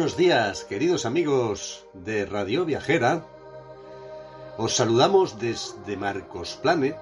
[0.00, 3.22] Buenos días, queridos amigos de Radio Viajera.
[4.56, 6.96] Os saludamos desde Marcos Planet.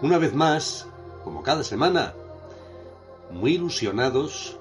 [0.00, 0.86] Una vez más,
[1.24, 2.14] como cada semana,
[3.32, 4.60] muy ilusionados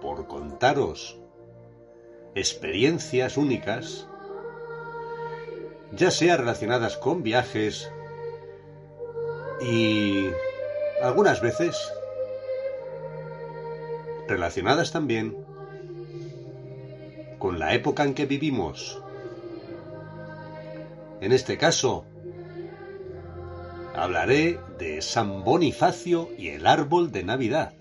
[0.00, 1.18] por contaros
[2.34, 4.06] experiencias únicas,
[5.92, 7.92] ya sea relacionadas con viajes
[9.60, 10.30] y
[11.02, 11.76] algunas veces
[14.28, 15.36] relacionadas también
[17.38, 19.02] con la época en que vivimos.
[21.20, 22.04] En este caso,
[23.94, 27.72] hablaré de San Bonifacio y el árbol de Navidad.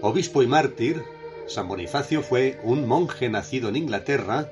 [0.00, 1.02] Obispo y mártir,
[1.46, 4.50] San Bonifacio fue un monje nacido en Inglaterra,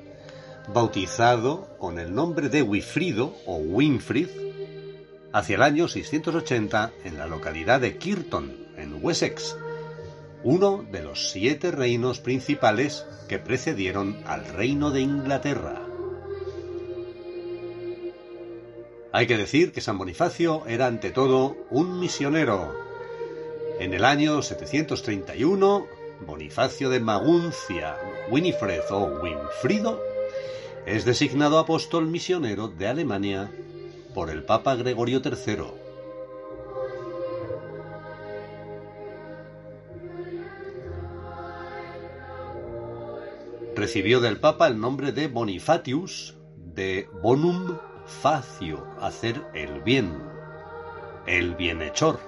[0.73, 4.27] bautizado con el nombre de Wifrido o Winfrid,
[5.33, 9.55] hacia el año 680 en la localidad de Kirton, en Wessex,
[10.43, 15.81] uno de los siete reinos principales que precedieron al reino de Inglaterra.
[19.13, 22.73] Hay que decir que San Bonifacio era ante todo un misionero.
[23.79, 25.85] En el año 731,
[26.25, 27.97] Bonifacio de Maguncia,
[28.29, 30.01] Winifred o Winfrido,
[30.85, 33.51] es designado apóstol misionero de Alemania
[34.13, 35.57] por el Papa Gregorio III.
[43.75, 50.11] Recibió del Papa el nombre de Bonifatius, de bonum facio, hacer el bien,
[51.25, 52.19] el bienhechor.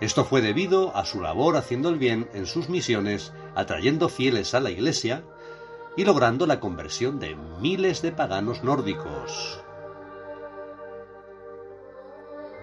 [0.00, 4.60] Esto fue debido a su labor haciendo el bien en sus misiones, atrayendo fieles a
[4.60, 5.24] la Iglesia
[5.96, 9.60] y logrando la conversión de miles de paganos nórdicos.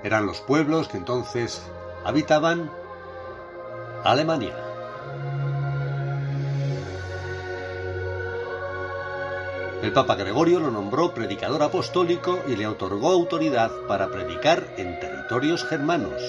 [0.03, 1.61] Eran los pueblos que entonces
[2.05, 2.71] habitaban
[4.03, 4.55] Alemania.
[9.81, 15.63] El Papa Gregorio lo nombró predicador apostólico y le otorgó autoridad para predicar en territorios
[15.63, 16.21] germanos.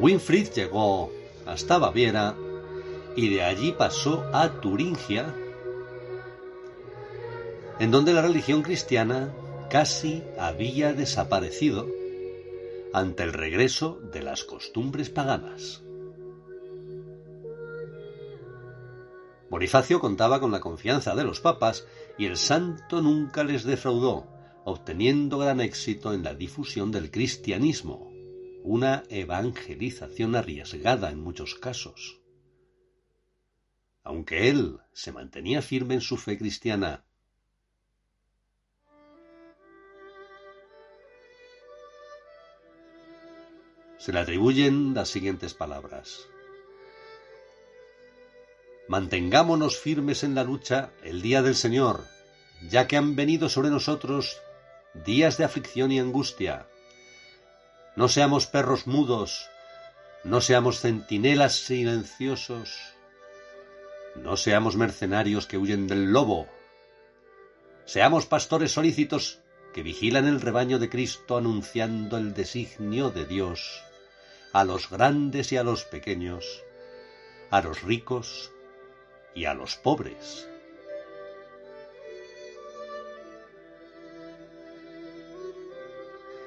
[0.00, 1.10] Winfried llegó
[1.46, 2.34] hasta Baviera
[3.16, 5.34] y de allí pasó a Turingia,
[7.78, 9.32] en donde la religión cristiana
[9.70, 11.88] casi había desaparecido
[12.92, 15.82] ante el regreso de las costumbres paganas.
[19.50, 21.86] Bonifacio contaba con la confianza de los papas
[22.18, 24.26] y el santo nunca les defraudó,
[24.64, 28.10] obteniendo gran éxito en la difusión del cristianismo,
[28.64, 32.23] una evangelización arriesgada en muchos casos.
[34.04, 37.04] Aunque él se mantenía firme en su fe cristiana,
[43.96, 46.28] se le atribuyen las siguientes palabras.
[48.86, 52.04] Mantengámonos firmes en la lucha el día del Señor,
[52.68, 54.38] ya que han venido sobre nosotros
[55.06, 56.66] días de aflicción y angustia.
[57.96, 59.48] No seamos perros mudos,
[60.22, 62.93] no seamos centinelas silenciosos,
[64.16, 66.46] no seamos mercenarios que huyen del lobo.
[67.84, 69.40] Seamos pastores solícitos
[69.72, 73.82] que vigilan el rebaño de Cristo anunciando el designio de Dios
[74.52, 76.62] a los grandes y a los pequeños,
[77.50, 78.52] a los ricos
[79.34, 80.48] y a los pobres.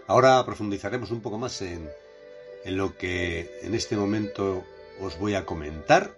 [0.08, 1.90] Ahora profundizaremos un poco más en,
[2.64, 4.64] en lo que en este momento
[5.02, 6.17] os voy a comentar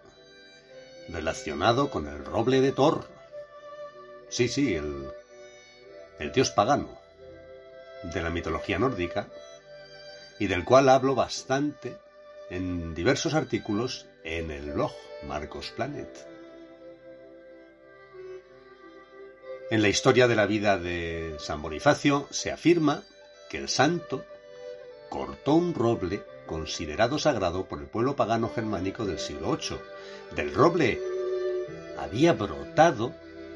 [1.11, 3.07] relacionado con el roble de Thor.
[4.29, 5.09] Sí, sí, el,
[6.19, 6.99] el dios pagano
[8.03, 9.27] de la mitología nórdica
[10.39, 11.97] y del cual hablo bastante
[12.49, 14.91] en diversos artículos en el blog
[15.27, 16.09] Marcos Planet.
[19.71, 23.03] En la historia de la vida de San Bonifacio se afirma
[23.49, 24.25] que el santo
[25.09, 29.77] cortó un roble considerado sagrado por el pueblo pagano germánico del siglo VIII.
[30.35, 30.99] Del roble
[31.99, 33.13] había brotado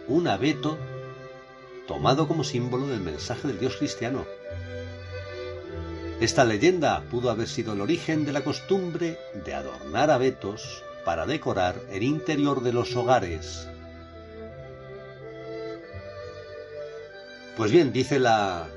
[0.07, 0.78] un abeto
[1.88, 4.25] tomado como símbolo del mensaje del Dios cristiano.
[6.22, 11.81] Esta leyenda pudo haber sido el origen de la costumbre de adornar abetos para decorar
[11.90, 13.68] el interior de los hogares.
[17.56, 18.68] Pues bien, dice la,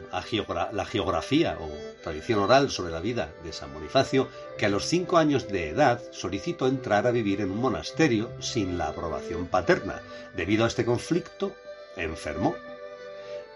[0.87, 1.70] geografía o
[2.02, 4.28] tradición oral sobre la vida de San Bonifacio
[4.58, 8.76] que a los cinco años de edad solicitó entrar a vivir en un monasterio sin
[8.76, 10.02] la aprobación paterna.
[10.37, 11.52] Debido a este conflicto,
[11.96, 12.55] enfermó.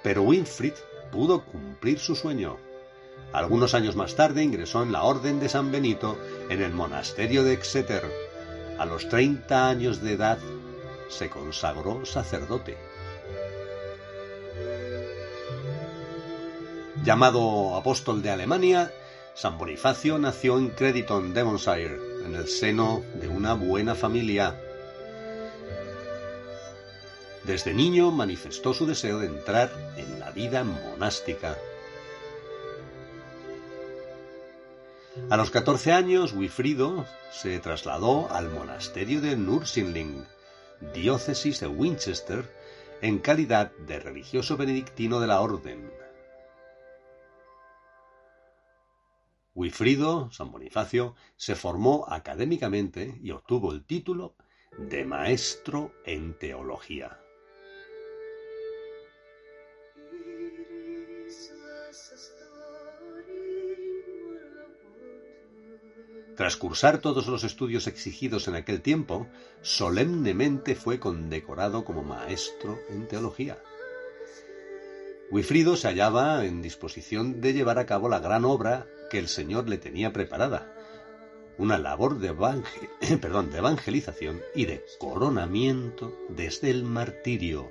[0.03, 0.73] Pero Winfried
[1.13, 2.57] pudo cumplir su sueño.
[3.35, 6.19] Algunos años más tarde ingresó en la Orden de San Benito
[6.49, 8.05] en el monasterio de Exeter.
[8.79, 10.39] A los 30 años de edad
[11.11, 12.79] se consagró sacerdote.
[17.03, 18.93] Llamado apóstol de Alemania,
[19.35, 24.61] San Bonifacio nació en Crediton, Devonshire, en el seno de una buena familia.
[27.45, 31.57] Desde niño manifestó su deseo de entrar en la vida monástica.
[35.31, 40.27] A los 14 años, Wifrido se trasladó al monasterio de Nursinling,
[40.93, 42.45] diócesis de Winchester,
[43.01, 46.00] en calidad de religioso benedictino de la orden.
[49.55, 54.37] Wifrido, San Bonifacio, se formó académicamente y obtuvo el título
[54.79, 57.21] de maestro en teología.
[66.37, 69.27] Tras cursar todos los estudios exigidos en aquel tiempo,
[69.61, 73.59] solemnemente fue condecorado como maestro en teología.
[75.31, 79.69] Wifrido se hallaba en disposición de llevar a cabo la gran obra que el Señor
[79.69, 80.75] le tenía preparada,
[81.59, 87.71] una labor de, de evangelización y de coronamiento desde el martirio.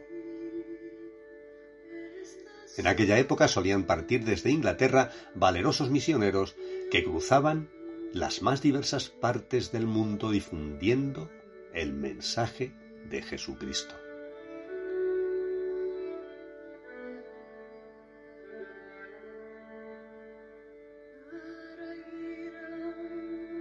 [2.77, 6.56] En aquella época solían partir desde Inglaterra valerosos misioneros
[6.91, 7.69] que cruzaban
[8.13, 11.30] las más diversas partes del mundo difundiendo
[11.74, 12.74] el mensaje
[13.09, 13.95] de Jesucristo.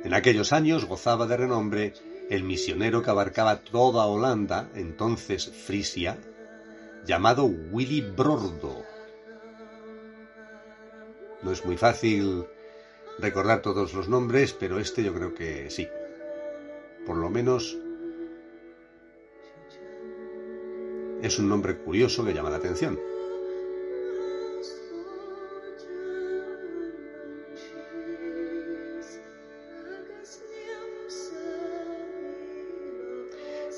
[0.08, 1.92] En aquellos años gozaba de renombre
[2.30, 6.16] el misionero que abarcaba toda Holanda, entonces Frisia,
[7.04, 8.86] llamado Willy Brordo.
[11.42, 12.46] No es muy fácil
[13.18, 15.86] recordar todos los nombres, pero este yo creo que sí.
[17.04, 17.76] Por lo menos
[21.20, 22.98] es un nombre curioso que llama la atención.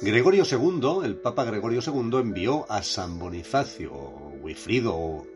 [0.03, 5.27] Gregorio II, el Papa Gregorio II, envió a San Bonifacio, o o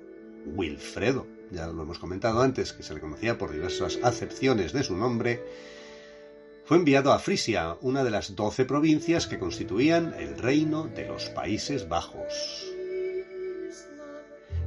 [0.46, 4.96] Wilfredo, ya lo hemos comentado antes, que se le conocía por diversas acepciones de su
[4.96, 5.44] nombre,
[6.64, 11.28] fue enviado a Frisia, una de las doce provincias que constituían el reino de los
[11.28, 12.64] Países Bajos.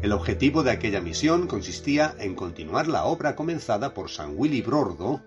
[0.04, 5.22] El objetivo de aquella misión consistía en continuar la obra comenzada por San Willy Brordo,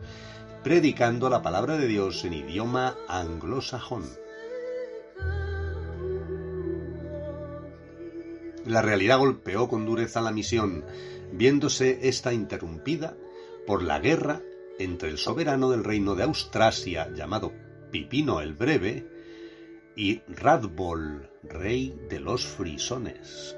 [0.62, 4.19] predicando la palabra de Dios en idioma anglosajón.
[8.70, 10.84] La realidad golpeó con dureza la misión,
[11.32, 13.16] viéndose esta interrumpida
[13.66, 14.42] por la guerra
[14.78, 17.52] entre el soberano del reino de Austrasia, llamado
[17.90, 19.08] Pipino el Breve,
[19.96, 23.56] y Radbol, rey de los frisones.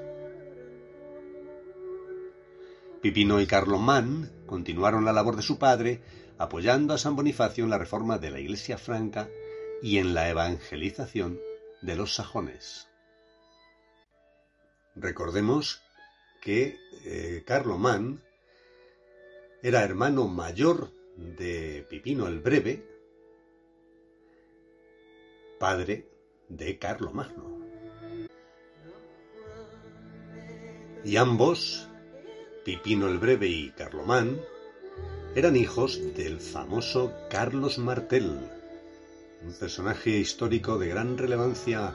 [3.03, 6.01] Pipino y Carlomán continuaron la labor de su padre,
[6.39, 9.29] apoyando a San Bonifacio en la reforma de la Iglesia franca
[9.83, 11.39] y en la evangelización
[11.83, 12.87] de los sajones.
[14.95, 15.81] Recordemos
[16.41, 18.21] que eh, Carlomán
[19.61, 22.85] era hermano mayor de Pipino el Breve,
[25.59, 26.07] padre
[26.49, 27.59] de Carlomagno.
[31.03, 31.87] Y ambos,
[32.63, 34.39] Pipino el Breve y Carlomán,
[35.35, 38.39] eran hijos del famoso Carlos Martel,
[39.41, 41.93] un personaje histórico de gran relevancia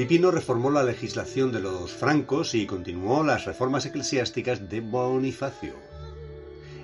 [0.00, 5.74] Pipino reformó la legislación de los francos y continuó las reformas eclesiásticas de Bonifacio.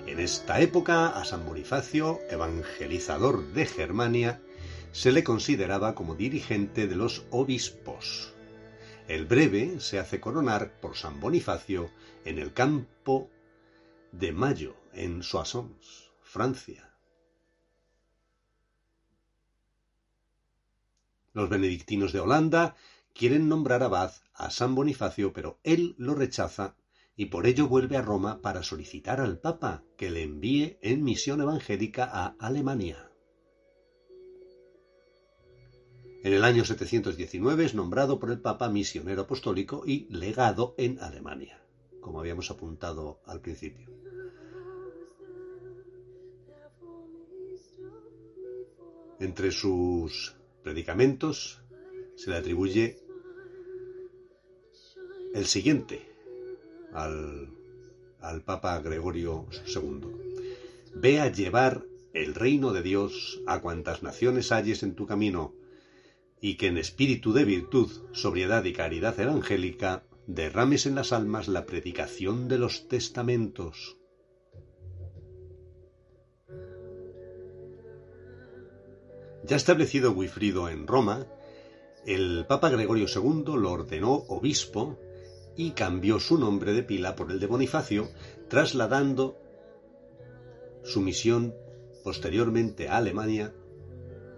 [0.05, 4.39] En esta época, a San Bonifacio, evangelizador de Germania,
[4.91, 8.35] se le consideraba como dirigente de los obispos.
[9.07, 11.89] El breve se hace coronar por San Bonifacio
[12.23, 13.31] en el campo
[14.11, 16.87] de Mayo, en Soissons, Francia.
[21.33, 22.75] Los benedictinos de Holanda
[23.17, 26.75] quieren nombrar abad a San Bonifacio, pero él lo rechaza
[27.15, 31.41] y por ello vuelve a Roma para solicitar al Papa que le envíe en misión
[31.41, 33.09] evangélica a Alemania.
[36.23, 41.59] En el año 719 es nombrado por el Papa misionero apostólico y legado en Alemania,
[42.01, 43.89] como habíamos apuntado al principio.
[49.19, 51.63] Entre sus predicamentos
[52.15, 53.06] se le atribuye
[55.37, 56.01] el siguiente
[56.93, 57.49] al,
[58.21, 60.07] al Papa Gregorio II.
[60.95, 65.53] Ve a llevar el reino de Dios a cuantas naciones halles en tu camino,
[66.41, 71.67] y que en espíritu de virtud, sobriedad y caridad evangélica derrames en las almas la
[71.67, 73.95] predicación de los testamentos.
[79.43, 81.27] Ya establecido Wifrido en Roma,
[82.07, 84.97] el Papa Gregorio II lo ordenó obispo
[85.57, 88.07] y cambió su nombre de pila por el de Bonifacio,
[88.47, 89.37] trasladando
[90.83, 91.55] su misión
[92.03, 93.53] posteriormente a Alemania,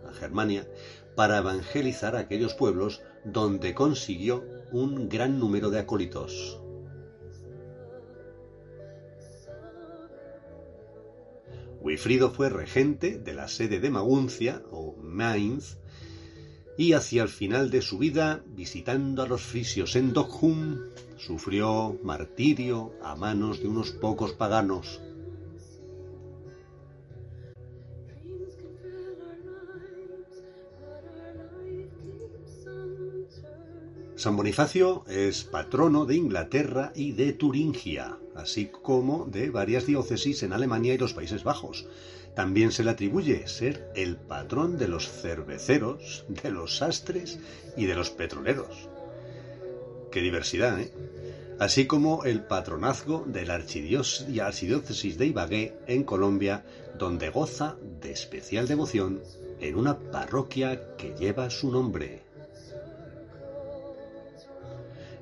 [0.08, 0.68] a Germania,
[1.16, 6.62] para evangelizar aquellos pueblos donde consiguió un gran número de acólitos.
[11.82, 15.78] Wifrido fue regente de la sede de Maguncia o Mainz
[16.80, 20.78] y hacia el final de su vida, visitando a los frisios en Dokhum,
[21.18, 25.02] sufrió martirio a manos de unos pocos paganos.
[34.16, 40.54] San Bonifacio es patrono de Inglaterra y de Turingia, así como de varias diócesis en
[40.54, 41.86] Alemania y los Países Bajos.
[42.40, 47.38] También se le atribuye ser el patrón de los cerveceros, de los sastres
[47.76, 48.88] y de los petroleros.
[50.10, 50.90] Qué diversidad, ¿eh?
[51.60, 56.64] Así como el patronazgo de la archidiócesis de Ibagué en Colombia,
[56.98, 59.22] donde goza de especial devoción
[59.60, 62.22] en una parroquia que lleva su nombre.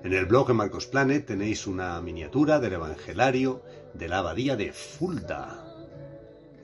[0.03, 3.63] En el blog de Marcos Planet tenéis una miniatura del Evangelario
[3.95, 5.66] de la Abadía de Fulda.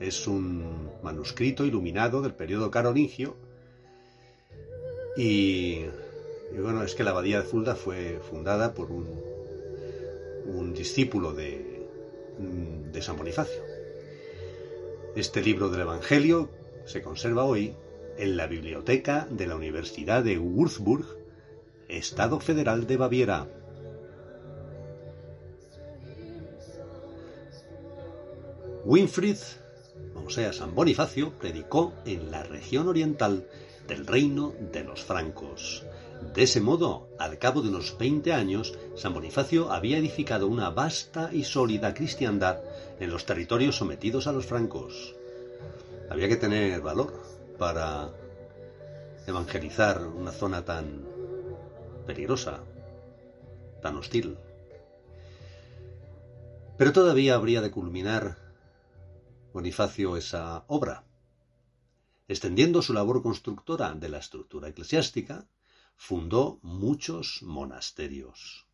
[0.00, 3.36] Es un manuscrito iluminado del periodo carolingio
[5.16, 5.84] y,
[6.58, 9.34] bueno, es que la Abadía de Fulda fue fundada por un,
[10.74, 11.86] discípulo de,
[12.92, 13.62] de San Bonifacio.
[15.14, 16.50] Este libro del Evangelio
[16.84, 17.74] se conserva hoy
[18.18, 21.06] en la biblioteca de la Universidad de Würzburg
[21.88, 23.46] Estado Federal de Baviera.
[28.84, 29.38] Winfried,
[30.26, 33.46] o sea, San Bonifacio, predicó en la región oriental
[33.86, 35.84] del reino de los francos.
[36.34, 41.30] De ese modo, al cabo de unos 20 años, San Bonifacio había edificado una vasta
[41.32, 42.60] y sólida cristiandad
[42.98, 45.14] en los territorios sometidos a los francos.
[46.08, 47.12] Había que tener valor
[47.58, 48.10] para
[49.26, 51.04] evangelizar una zona tan
[52.06, 52.60] peligrosa,
[53.82, 54.38] tan hostil.
[56.76, 58.43] Pero todavía habría de culminar
[59.54, 61.04] Bonifacio esa obra.
[62.26, 65.46] Extendiendo su labor constructora de la estructura eclesiástica,
[65.94, 68.66] fundó muchos monasterios.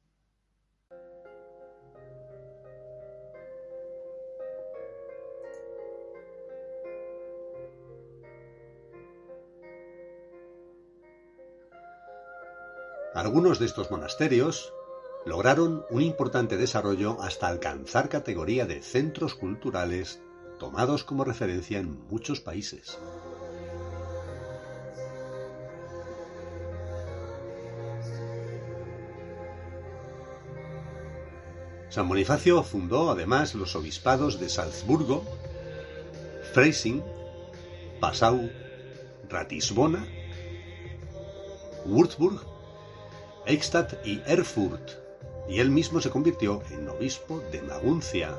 [13.15, 14.73] Algunos de estos monasterios
[15.27, 20.23] lograron un importante desarrollo hasta alcanzar categoría de centros culturales
[20.61, 22.99] tomados como referencia en muchos países.
[31.89, 35.25] San Bonifacio fundó además los obispados de Salzburgo,
[36.53, 37.03] Freising,
[37.99, 38.49] Passau,
[39.29, 40.07] Ratisbona,
[41.85, 42.39] Würzburg
[43.47, 44.91] Eichstätt y Erfurt,
[45.49, 48.37] y él mismo se convirtió en obispo de Maguncia.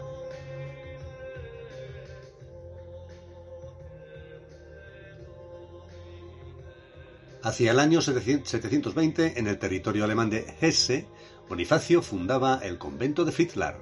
[7.43, 11.05] Hacia el año 720, en el territorio alemán de Hesse,
[11.49, 13.79] Bonifacio fundaba el convento de Fritzlar.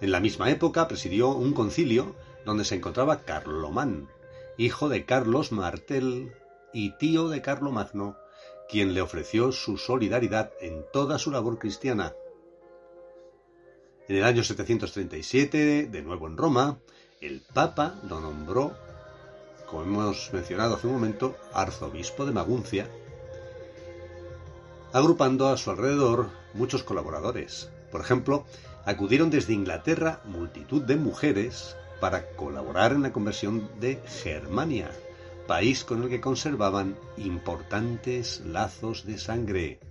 [0.00, 4.08] En la misma época presidió un concilio donde se encontraba Carlomán
[4.60, 6.34] hijo de Carlos Martel
[6.74, 8.16] y tío de Carlomagno,
[8.68, 12.12] quien le ofreció su solidaridad en toda su labor cristiana.
[14.06, 16.78] En el año 737, de nuevo en Roma,
[17.22, 18.76] el Papa lo nombró,
[19.70, 22.88] como hemos mencionado hace un momento, arzobispo de Maguncia,
[24.92, 27.70] agrupando a su alrededor muchos colaboradores.
[27.92, 28.44] Por ejemplo,
[28.84, 34.90] acudieron desde Inglaterra multitud de mujeres para colaborar en la conversión de Germania,
[35.46, 39.89] país con el que conservaban importantes lazos de sangre.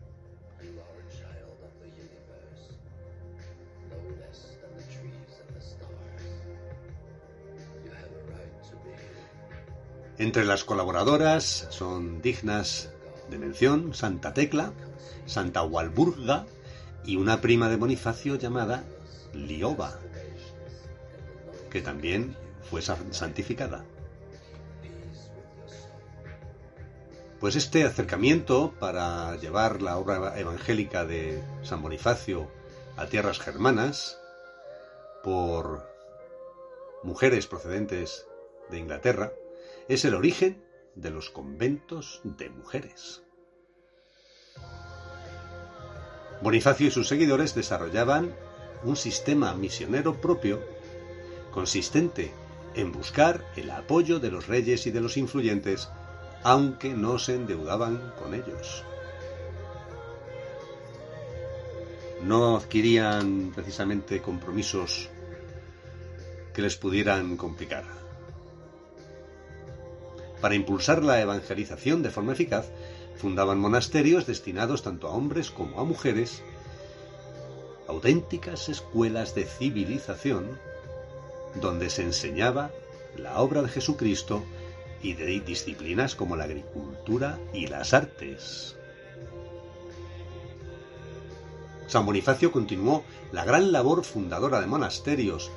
[10.19, 12.89] Entre las colaboradoras son dignas
[13.29, 14.73] de mención Santa Tecla,
[15.25, 16.45] Santa Walburga
[17.05, 18.83] y una prima de Bonifacio llamada
[19.33, 19.97] Lioba,
[21.69, 22.35] que también
[22.69, 23.85] fue santificada.
[27.39, 32.51] Pues este acercamiento para llevar la obra evangélica de San Bonifacio
[32.97, 34.19] a tierras germanas
[35.23, 35.89] por
[37.03, 38.27] mujeres procedentes
[38.69, 39.31] de Inglaterra
[39.89, 40.63] es el origen
[40.95, 43.23] de los conventos de mujeres.
[46.41, 48.33] Bonifacio y sus seguidores desarrollaban
[48.83, 50.61] un sistema misionero propio
[51.51, 52.31] consistente
[52.75, 55.89] en buscar el apoyo de los reyes y de los influyentes
[56.43, 58.85] aunque no se endeudaban con ellos.
[62.21, 65.09] No adquirían precisamente compromisos
[66.53, 67.98] que les pudieran complicar.
[70.41, 72.67] Para impulsar la evangelización de forma eficaz,
[73.15, 76.41] fundaban monasterios destinados tanto a hombres como a mujeres,
[77.87, 80.57] auténticas escuelas de civilización,
[81.55, 82.71] donde se enseñaba
[83.17, 84.43] la obra de Jesucristo
[85.01, 88.75] y de disciplinas como la agricultura y las artes.
[91.87, 95.49] San Bonifacio continuó la gran labor fundadora de monasterios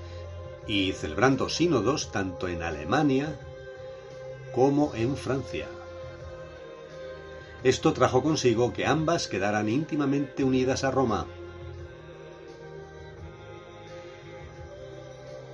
[0.67, 3.39] y celebrando sínodos tanto en Alemania
[4.55, 5.67] como en Francia.
[7.65, 11.27] Esto trajo consigo que ambas quedaran íntimamente unidas a Roma.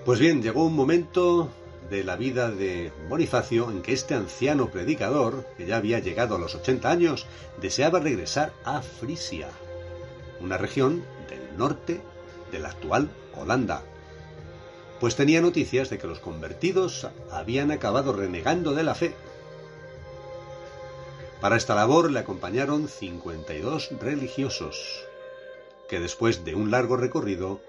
[0.05, 1.51] Pues bien, llegó un momento
[1.91, 6.39] de la vida de Bonifacio en que este anciano predicador, que ya había llegado a
[6.39, 7.27] los 80 años,
[7.61, 9.49] deseaba regresar a Frisia,
[10.41, 12.01] una región del norte
[12.51, 13.83] de la actual Holanda,
[15.01, 19.15] pues tenía noticias de que los convertidos habían acabado renegando de la fe.
[21.41, 25.05] Para esta labor le acompañaron 52 religiosos,
[25.89, 27.61] que después de un largo recorrido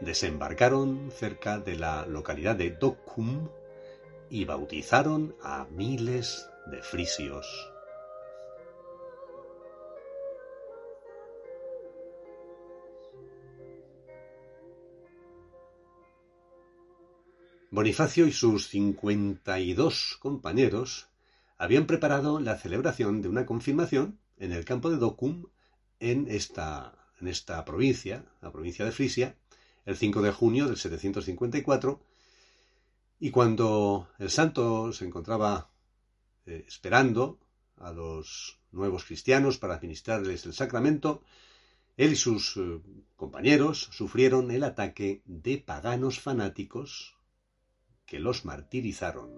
[0.00, 3.48] desembarcaron cerca de la localidad de Docum
[4.28, 7.73] y bautizaron a miles de frisios.
[17.74, 21.08] Bonifacio y sus 52 compañeros
[21.58, 25.46] habían preparado la celebración de una confirmación en el campo de Docum
[25.98, 29.34] en esta, en esta provincia, la provincia de Frisia,
[29.86, 32.00] el 5 de junio del 754,
[33.18, 35.68] y cuando el santo se encontraba
[36.46, 37.40] eh, esperando
[37.78, 41.24] a los nuevos cristianos para administrarles el sacramento,
[41.96, 42.80] él y sus eh,
[43.16, 47.13] compañeros sufrieron el ataque de paganos fanáticos
[48.06, 49.30] que los martirizaron.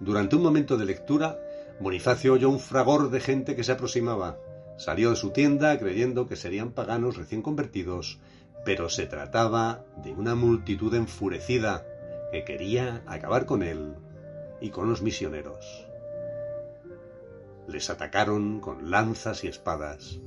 [0.00, 1.38] Durante un momento de lectura,
[1.78, 4.36] Bonifacio oyó un fragor de gente que se aproximaba.
[4.76, 8.18] Salió de su tienda creyendo que serían paganos recién convertidos,
[8.64, 11.86] pero se trataba de una multitud enfurecida
[12.32, 13.94] que quería acabar con él
[14.60, 15.91] y con los misioneros.
[17.68, 20.18] Les atacaron con lanzas y espadas.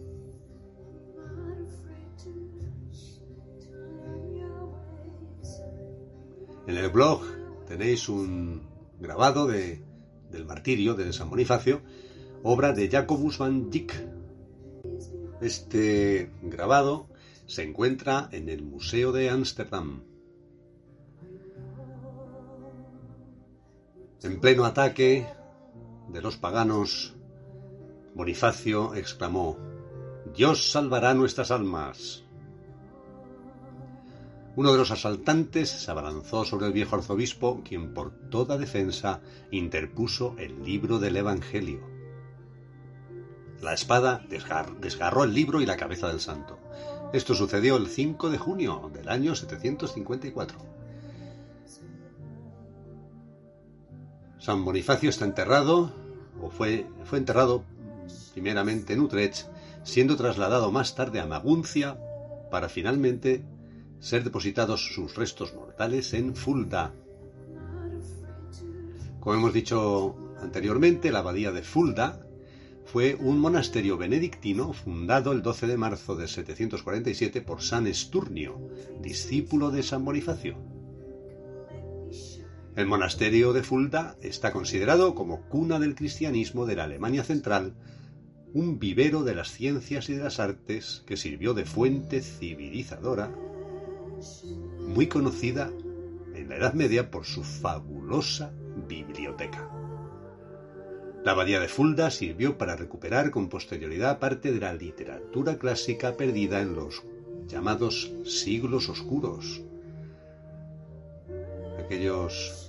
[6.67, 7.21] En el blog
[7.67, 8.63] tenéis un
[9.00, 9.84] grabado de
[10.36, 11.82] del martirio de San Bonifacio,
[12.43, 13.93] obra de Jacobus van Dyck.
[15.41, 17.08] Este grabado
[17.45, 20.04] se encuentra en el Museo de Ámsterdam.
[24.24, 25.28] En pleno ataque
[26.10, 27.15] de los paganos,
[28.15, 29.58] Bonifacio exclamó,
[30.34, 32.23] Dios salvará nuestras almas.
[34.56, 39.19] Uno de los asaltantes se abalanzó sobre el viejo arzobispo, quien por toda defensa
[39.51, 41.82] interpuso el libro del Evangelio.
[43.62, 46.58] La espada desgarró el libro y la cabeza del santo.
[47.12, 50.58] Esto sucedió el 5 de junio del año 754.
[54.39, 55.91] San Bonifacio está enterrado,
[56.41, 57.63] o fue, fue enterrado
[58.34, 59.48] primeramente en Utrecht,
[59.84, 61.98] siendo trasladado más tarde a Maguncia
[62.52, 63.44] para finalmente
[64.00, 66.94] ser depositados sus restos mortales en Fulda.
[69.20, 72.22] Como hemos dicho anteriormente, la abadía de Fulda
[72.86, 78.70] fue un monasterio benedictino fundado el 12 de marzo de 747 por San Esturnio,
[79.02, 80.74] discípulo de San Bonifacio.
[82.75, 87.73] El monasterio de Fulda está considerado como cuna del cristianismo de la Alemania central,
[88.53, 93.31] un vivero de las ciencias y de las artes que sirvió de fuente civilizadora,
[94.79, 95.71] muy conocida
[96.33, 98.51] en la Edad Media por su fabulosa
[98.89, 99.69] biblioteca.
[101.23, 106.59] La abadía de Fulda sirvió para recuperar con posterioridad parte de la literatura clásica perdida
[106.59, 107.03] en los
[107.47, 109.63] llamados siglos oscuros,
[111.79, 112.64] aquellos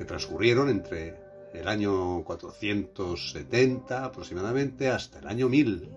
[0.00, 1.14] que transcurrieron entre
[1.52, 5.90] el año 470 aproximadamente hasta el año 1000.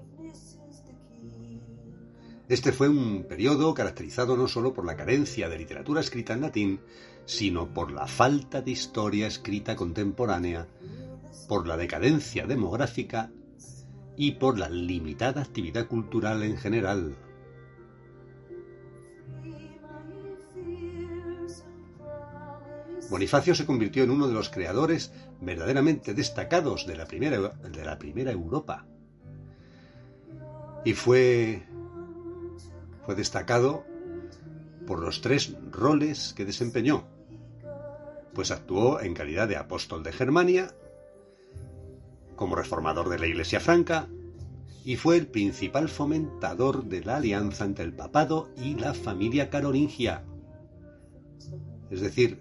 [2.50, 6.82] Este fue un periodo caracterizado no solo por la carencia de literatura escrita en latín,
[7.26, 10.68] sino por la falta de historia escrita contemporánea,
[11.48, 13.32] por la decadencia demográfica
[14.18, 17.16] y por la limitada actividad cultural en general.
[23.14, 28.00] Bonifacio se convirtió en uno de los creadores verdaderamente destacados de la primera, de la
[28.00, 28.88] primera Europa.
[30.84, 31.62] Y fue,
[33.06, 33.86] fue destacado
[34.88, 37.06] por los tres roles que desempeñó
[38.34, 40.74] pues actuó en calidad de apóstol de Germania,
[42.36, 44.08] como reformador de la Iglesia Franca,
[44.84, 50.24] y fue el principal fomentador de la alianza entre el papado y la familia carolingia,
[51.94, 52.40] es decir,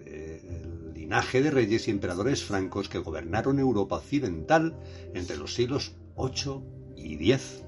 [1.03, 4.73] linaje de reyes y emperadores francos que gobernaron Europa occidental
[5.13, 6.63] entre los siglos 8
[6.95, 7.65] y X.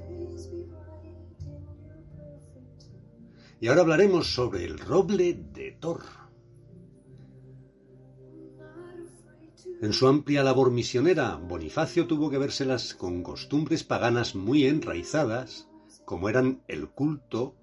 [3.59, 6.01] Y ahora hablaremos sobre el roble de Thor.
[9.81, 15.67] En su amplia labor misionera, Bonifacio tuvo que vérselas con costumbres paganas muy enraizadas,
[16.05, 17.55] como eran el culto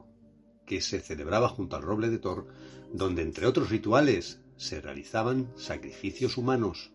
[0.66, 2.46] que se celebraba junto al roble de Thor,
[2.92, 6.92] donde entre otros rituales se realizaban sacrificios humanos.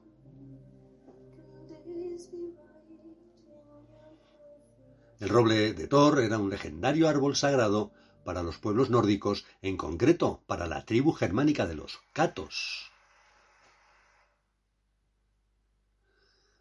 [5.20, 7.92] El roble de Thor era un legendario árbol sagrado
[8.24, 12.92] para los pueblos nórdicos, en concreto para la tribu germánica de los catos.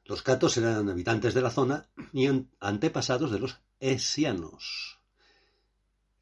[0.05, 2.29] Los catos eran habitantes de la zona y
[2.61, 4.99] antepasados de los esianos.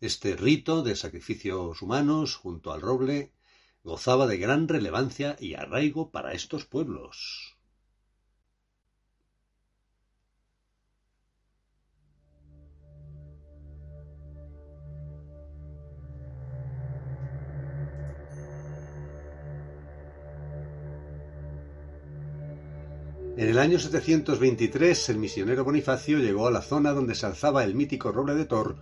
[0.01, 3.33] Este rito de sacrificios humanos junto al roble
[3.85, 7.55] gozaba de gran relevancia y arraigo para estos pueblos.
[23.37, 27.75] En el año 723 el misionero Bonifacio llegó a la zona donde se alzaba el
[27.75, 28.77] mítico roble de Thor,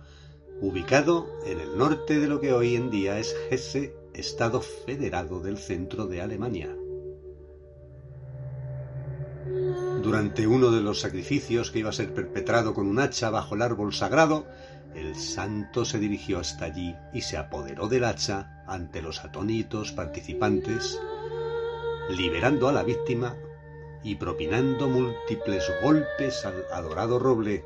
[0.61, 5.57] ubicado en el norte de lo que hoy en día es Hesse, estado federado del
[5.57, 6.75] centro de Alemania.
[10.01, 13.61] Durante uno de los sacrificios que iba a ser perpetrado con un hacha bajo el
[13.61, 14.45] árbol sagrado,
[14.95, 20.99] el santo se dirigió hasta allí y se apoderó del hacha ante los atónitos participantes,
[22.09, 23.35] liberando a la víctima
[24.03, 27.65] y propinando múltiples golpes al adorado roble.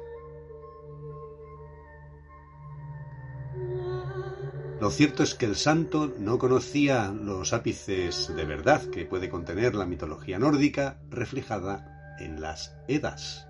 [4.79, 9.73] Lo cierto es que el santo no conocía los ápices de verdad que puede contener
[9.73, 13.47] la mitología nórdica reflejada en las Edas,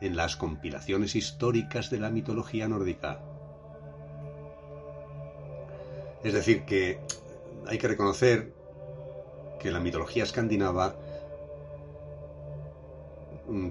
[0.00, 3.20] en las compilaciones históricas de la mitología nórdica.
[6.22, 7.00] Es decir, que
[7.66, 8.54] hay que reconocer
[9.60, 10.96] que la mitología escandinava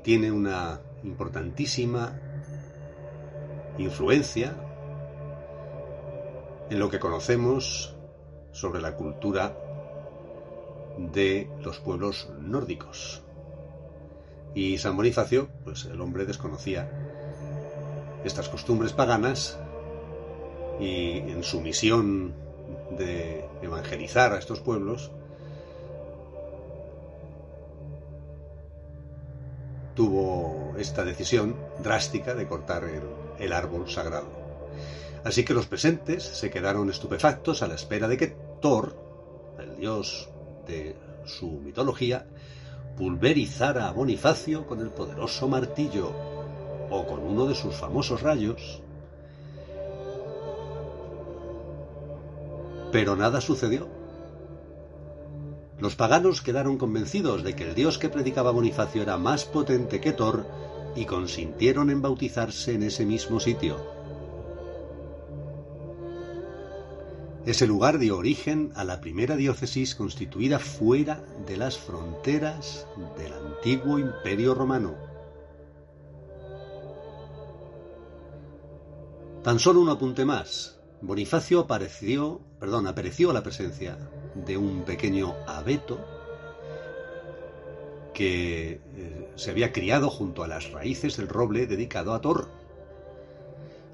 [0.04, 2.16] tiene una importantísima
[3.80, 4.56] influencia
[6.70, 7.96] en lo que conocemos
[8.52, 9.58] sobre la cultura
[10.98, 13.24] de los pueblos nórdicos.
[14.54, 16.90] Y San Bonifacio, pues el hombre desconocía
[18.24, 19.60] estas costumbres paganas
[20.80, 22.34] y en su misión
[22.98, 25.12] de evangelizar a estos pueblos,
[29.96, 32.84] tuvo esta decisión drástica de cortar
[33.40, 34.43] el, árbol sagrado.
[35.24, 38.96] Así que los presentes se quedaron estupefactos a la espera de que Thor,
[39.58, 40.30] el dios
[40.68, 42.28] de su mitología,
[42.98, 46.12] pulverizara a Bonifacio con el poderoso martillo
[46.90, 48.82] o con uno de sus famosos rayos.
[52.92, 53.88] Pero nada sucedió.
[55.80, 60.12] Los paganos quedaron convencidos de que el dios que predicaba Bonifacio era más potente que
[60.12, 60.46] Thor
[60.96, 64.03] y consintieron en bautizarse en ese mismo sitio.
[67.46, 74.00] Ese lugar dio origen a la primera diócesis constituida fuera de las fronteras del antiguo
[74.00, 74.96] imperio romano.
[79.44, 80.80] Tan solo un apunte más.
[81.02, 83.98] Bonifacio apareció, perdón, apareció a la presencia
[84.36, 86.00] de un pequeño abeto
[88.14, 92.48] que eh, se había criado junto a las raíces del roble dedicado a Thor.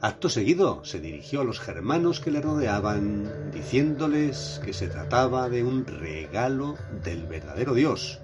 [0.01, 5.61] Acto seguido se dirigió a los germanos que le rodeaban, diciéndoles que se trataba de
[5.65, 8.21] un regalo del verdadero Dios,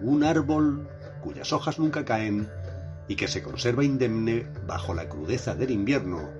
[0.00, 0.88] un árbol
[1.22, 2.48] cuyas hojas nunca caen
[3.08, 6.30] y que se conserva indemne bajo la crudeza del invierno,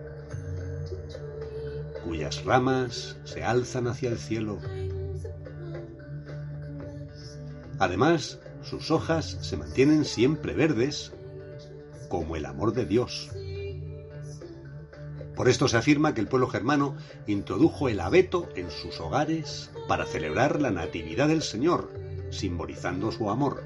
[2.03, 4.59] cuyas ramas se alzan hacia el cielo.
[7.79, 11.13] Además, sus hojas se mantienen siempre verdes,
[12.09, 13.31] como el amor de Dios.
[15.39, 16.97] Por esto se afirma que el pueblo germano
[17.29, 21.93] introdujo el abeto en sus hogares para celebrar la Natividad del Señor,
[22.31, 23.63] simbolizando su amor.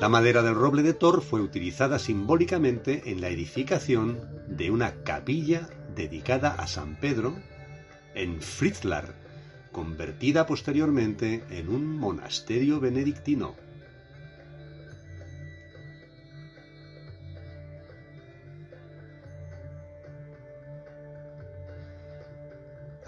[0.00, 5.68] La madera del roble de Thor fue utilizada simbólicamente en la edificación de una capilla
[5.94, 7.36] dedicada a San Pedro
[8.14, 9.14] en Fritzlar,
[9.72, 13.61] convertida posteriormente en un monasterio benedictino.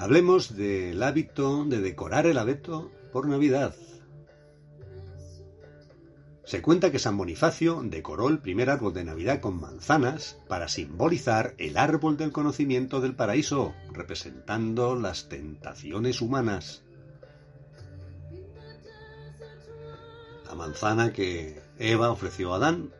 [0.05, 3.75] Hablemos del hábito de decorar el abeto por Navidad.
[6.45, 11.55] Se cuenta que San Bonifacio decoró el primer árbol de Navidad con manzanas para simbolizar
[11.57, 16.85] el árbol del conocimiento del paraíso, representando las tentaciones humanas.
[20.45, 22.93] La manzana que Eva ofreció a Adán,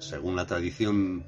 [0.00, 1.26] según la tradición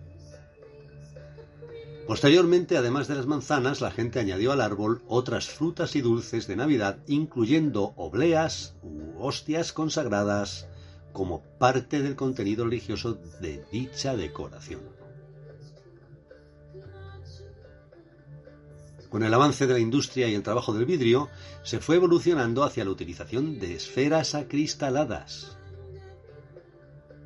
[2.06, 6.56] Posteriormente, además de las manzanas, la gente añadió al árbol otras frutas y dulces de
[6.56, 10.68] Navidad, incluyendo obleas u hostias consagradas
[11.12, 14.82] como parte del contenido religioso de dicha decoración.
[19.08, 21.28] Con el avance de la industria y el trabajo del vidrio,
[21.62, 25.56] se fue evolucionando hacia la utilización de esferas acristaladas,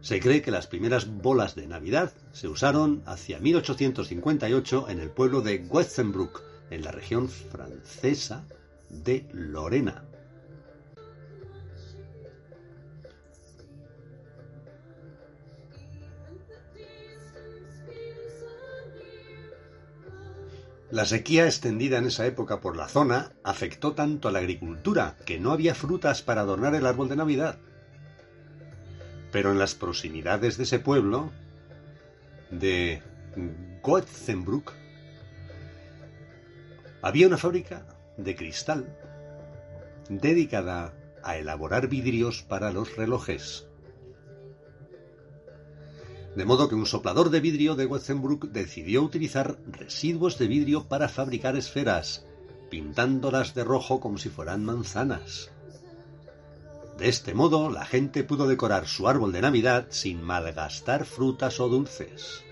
[0.08, 5.42] se cree que las primeras bolas de Navidad se usaron hacia 1858 en el pueblo
[5.42, 6.40] de Wetzenbruck,
[6.70, 8.46] en la región francesa
[8.88, 10.04] de Lorena.
[20.90, 25.38] La sequía extendida en esa época por la zona afectó tanto a la agricultura que
[25.38, 27.58] no había frutas para adornar el árbol de Navidad.
[29.30, 31.30] Pero en las proximidades de ese pueblo,
[32.50, 33.02] de
[33.82, 34.72] Gotzenbruck,
[37.02, 37.86] había una fábrica
[38.16, 38.96] de cristal
[40.08, 43.66] dedicada a elaborar vidrios para los relojes.
[46.34, 51.08] De modo que un soplador de vidrio de Gotzenbruck decidió utilizar residuos de vidrio para
[51.08, 52.26] fabricar esferas,
[52.70, 55.50] pintándolas de rojo como si fueran manzanas.
[56.98, 61.68] De este modo, la gente pudo decorar su árbol de Navidad sin malgastar frutas o
[61.68, 62.42] dulces.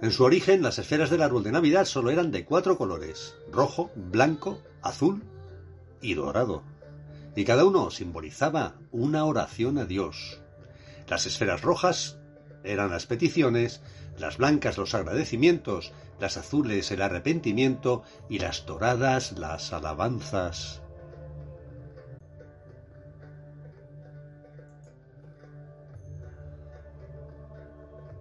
[0.00, 3.90] En su origen, las esferas del árbol de Navidad solo eran de cuatro colores, rojo,
[3.96, 5.24] blanco, azul
[6.00, 6.62] y dorado,
[7.34, 10.40] y cada uno simbolizaba una oración a Dios.
[11.08, 12.16] Las esferas rojas
[12.62, 13.80] eran las peticiones,
[14.18, 20.82] las blancas los agradecimientos, las azules el arrepentimiento y las doradas las alabanzas.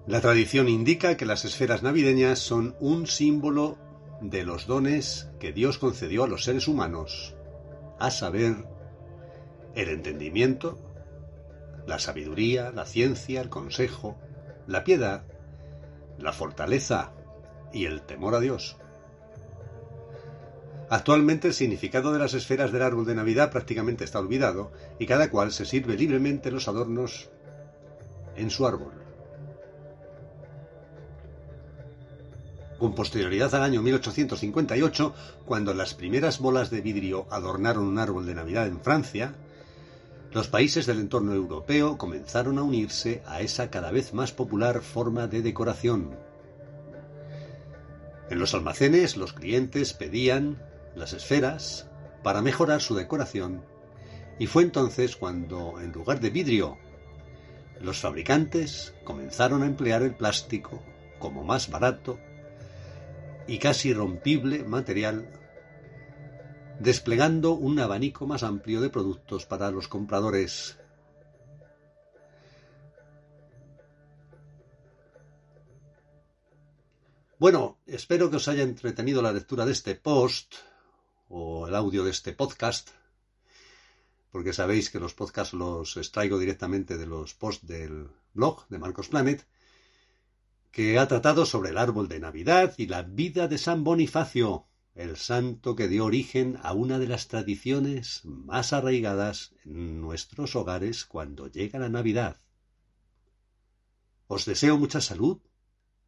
[0.08, 3.78] La tradición indica que las esferas navideñas son un símbolo
[4.20, 7.36] de los dones que Dios concedió a los seres humanos,
[8.00, 8.68] a saber,
[9.76, 10.78] el entendimiento,
[11.88, 14.18] la sabiduría, la ciencia, el consejo,
[14.68, 15.24] la piedad,
[16.22, 17.12] la fortaleza
[17.74, 18.78] y el temor a Dios.
[20.90, 25.30] Actualmente el significado de las esferas del árbol de Navidad prácticamente está olvidado y cada
[25.30, 27.30] cual se sirve libremente los adornos
[28.36, 28.92] en su árbol.
[32.78, 35.14] Con posterioridad al año 1858,
[35.46, 39.34] cuando las primeras bolas de vidrio adornaron un árbol de Navidad en Francia,
[40.34, 45.28] los países del entorno europeo comenzaron a unirse a esa cada vez más popular forma
[45.28, 46.16] de decoración.
[48.30, 50.64] En los almacenes los clientes pedían
[50.96, 51.90] las esferas
[52.24, 53.62] para mejorar su decoración
[54.40, 56.78] y fue entonces cuando, en lugar de vidrio,
[57.82, 60.82] los fabricantes comenzaron a emplear el plástico
[61.20, 62.20] como más barato
[63.48, 65.28] y casi rompible material,
[66.82, 70.78] desplegando un abanico más amplio de productos para los compradores.
[77.38, 80.56] Bueno, espero que os haya entretenido la lectura de este post
[81.30, 82.90] o el audio de este podcast,
[84.32, 89.10] porque sabéis que los podcasts los extraigo directamente de los posts del blog de Marcos
[89.10, 89.46] Planet,
[90.72, 95.16] que ha tratado sobre el árbol de Navidad y la vida de San Bonifacio, el
[95.16, 101.48] santo que dio origen a una de las tradiciones más arraigadas en nuestros hogares cuando
[101.48, 102.38] llega la Navidad.
[104.28, 105.40] Os deseo mucha salud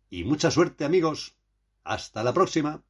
[0.09, 1.35] y mucha suerte amigos.
[1.83, 2.83] Hasta la próxima.